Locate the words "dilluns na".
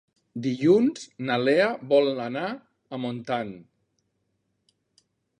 0.43-1.35